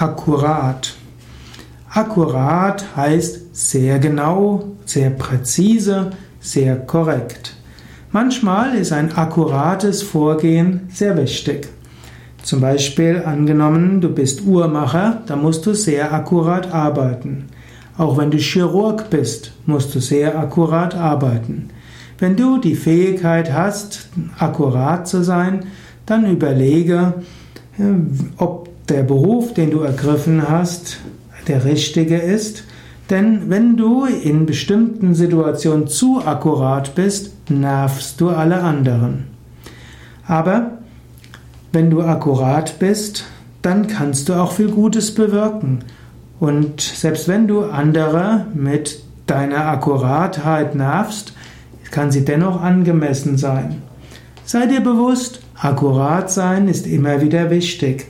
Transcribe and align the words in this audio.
akkurat. 0.00 0.94
Akkurat 1.92 2.84
heißt 2.96 3.54
sehr 3.54 3.98
genau, 3.98 4.64
sehr 4.86 5.10
präzise, 5.10 6.10
sehr 6.40 6.76
korrekt. 6.76 7.56
Manchmal 8.12 8.74
ist 8.74 8.92
ein 8.92 9.16
akkurates 9.16 10.02
Vorgehen 10.02 10.88
sehr 10.92 11.16
wichtig. 11.16 11.68
Zum 12.42 12.60
Beispiel 12.60 13.22
angenommen, 13.24 14.00
du 14.00 14.08
bist 14.08 14.42
Uhrmacher, 14.42 15.22
dann 15.26 15.42
musst 15.42 15.66
du 15.66 15.74
sehr 15.74 16.12
akkurat 16.12 16.72
arbeiten. 16.72 17.48
Auch 17.98 18.16
wenn 18.16 18.30
du 18.30 18.38
Chirurg 18.38 19.10
bist, 19.10 19.52
musst 19.66 19.94
du 19.94 20.00
sehr 20.00 20.38
akkurat 20.38 20.94
arbeiten. 20.94 21.68
Wenn 22.18 22.36
du 22.36 22.58
die 22.58 22.74
Fähigkeit 22.74 23.52
hast, 23.52 24.08
akkurat 24.38 25.06
zu 25.06 25.22
sein, 25.22 25.66
dann 26.06 26.24
überlege, 26.24 27.14
ob 28.38 28.69
der 28.90 29.02
Beruf, 29.02 29.54
den 29.54 29.70
du 29.70 29.80
ergriffen 29.80 30.48
hast, 30.48 30.98
der 31.48 31.64
richtige 31.64 32.16
ist. 32.16 32.64
Denn 33.08 33.50
wenn 33.50 33.76
du 33.76 34.04
in 34.04 34.46
bestimmten 34.46 35.14
Situationen 35.14 35.88
zu 35.88 36.22
akkurat 36.24 36.94
bist, 36.94 37.50
nervst 37.50 38.20
du 38.20 38.28
alle 38.30 38.62
anderen. 38.62 39.26
Aber 40.26 40.78
wenn 41.72 41.90
du 41.90 42.02
akkurat 42.02 42.78
bist, 42.78 43.24
dann 43.62 43.86
kannst 43.86 44.28
du 44.28 44.34
auch 44.34 44.52
viel 44.52 44.70
Gutes 44.70 45.14
bewirken. 45.14 45.80
Und 46.38 46.80
selbst 46.80 47.28
wenn 47.28 47.46
du 47.46 47.64
andere 47.64 48.46
mit 48.54 49.02
deiner 49.26 49.66
Akkuratheit 49.66 50.74
nervst, 50.74 51.32
kann 51.90 52.10
sie 52.10 52.24
dennoch 52.24 52.60
angemessen 52.60 53.36
sein. 53.36 53.82
Sei 54.44 54.66
dir 54.66 54.80
bewusst, 54.80 55.40
akkurat 55.54 56.30
sein 56.30 56.68
ist 56.68 56.86
immer 56.86 57.20
wieder 57.20 57.50
wichtig. 57.50 58.06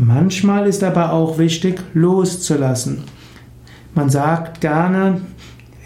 Manchmal 0.00 0.68
ist 0.68 0.84
aber 0.84 1.12
auch 1.12 1.38
wichtig, 1.38 1.82
loszulassen. 1.92 3.02
Man 3.96 4.10
sagt 4.10 4.60
gerne, 4.60 5.22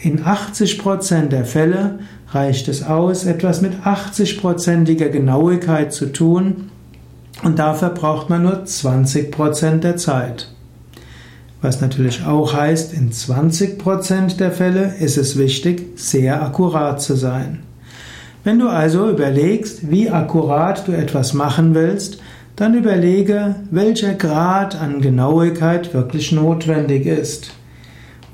in 0.03 0.23
80% 0.23 1.29
der 1.29 1.47
Fälle 1.47 2.01
reicht 2.29 2.69
es 2.69 2.83
aus, 2.83 3.25
etwas 3.25 3.63
mit 3.63 3.73
80%iger 3.87 5.09
Genauigkeit 5.09 5.95
zu 5.95 6.13
tun 6.13 6.71
und 7.43 7.59
dafür 7.59 7.89
braucht 7.89 8.29
man 8.29 8.43
nur 8.43 8.65
20% 8.65 9.79
der 9.79 9.97
Zeit. 9.97 10.53
Was 11.63 11.81
natürlich 11.81 12.27
auch 12.27 12.53
heißt, 12.53 12.93
in 12.93 13.13
20% 13.13 14.37
der 14.37 14.53
Fälle 14.53 14.95
ist 15.01 15.17
es 15.17 15.39
wichtig, 15.39 15.99
sehr 15.99 16.43
akkurat 16.43 17.01
zu 17.01 17.15
sein. 17.15 17.61
Wenn 18.45 18.59
du 18.59 18.69
also 18.69 19.09
überlegst, 19.09 19.91
wie 19.91 20.11
akkurat 20.11 20.87
du 20.87 20.93
etwas 20.93 21.33
machen 21.33 21.75
willst, 21.75 22.19
dann 22.57 22.75
überlege, 22.75 23.57
welcher 23.71 24.15
Grad 24.15 24.81
an 24.81 25.01
Genauigkeit 25.01 25.95
wirklich 25.95 26.33
notwendig 26.33 27.07
ist. 27.07 27.55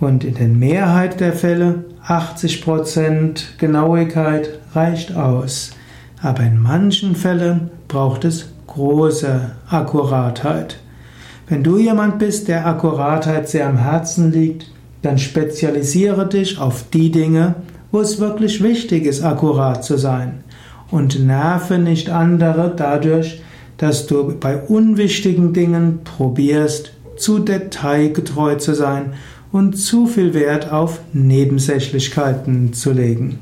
Und 0.01 0.25
in 0.25 0.35
der 0.35 0.49
Mehrheit 0.49 1.21
der 1.21 1.33
Fälle 1.33 1.85
80% 2.07 3.59
Genauigkeit 3.59 4.59
reicht 4.73 5.15
aus. 5.15 5.73
Aber 6.23 6.43
in 6.43 6.59
manchen 6.59 7.17
Fällen 7.17 7.71
braucht 7.87 8.25
es 8.25 8.47
große 8.67 9.53
Akkuratheit. 9.69 10.79
Wenn 11.49 11.63
du 11.63 11.79
jemand 11.79 12.19
bist, 12.19 12.49
der 12.49 12.67
Akkuratheit 12.67 13.49
sehr 13.49 13.69
am 13.69 13.79
Herzen 13.79 14.33
liegt, 14.33 14.71
dann 15.03 15.19
spezialisiere 15.19 16.29
dich 16.29 16.59
auf 16.59 16.85
die 16.93 17.11
Dinge, 17.11 17.55
wo 17.91 18.01
es 18.01 18.21
wirklich 18.21 18.63
wichtig 18.63 19.07
ist, 19.07 19.23
akkurat 19.23 19.85
zu 19.85 19.97
sein. 19.97 20.45
Und 20.91 21.25
nerve 21.25 21.79
nicht 21.79 22.11
andere 22.11 22.73
dadurch, 22.77 23.43
dass 23.79 24.07
du 24.07 24.35
bei 24.39 24.59
unwichtigen 24.59 25.53
Dingen 25.53 26.01
probierst, 26.05 26.93
zu 27.17 27.39
detailgetreu 27.39 28.57
zu 28.57 28.75
sein 28.75 29.15
und 29.51 29.75
zu 29.75 30.07
viel 30.07 30.35
Wert 30.35 30.71
auf 30.71 31.01
Nebensächlichkeiten 31.13 32.73
zu 32.75 32.93
legen. 32.93 33.39